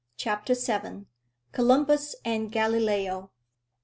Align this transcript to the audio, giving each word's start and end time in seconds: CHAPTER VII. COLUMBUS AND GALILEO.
CHAPTER 0.17 0.55
VII. 0.55 1.05
COLUMBUS 1.51 2.15
AND 2.25 2.51
GALILEO. 2.51 3.29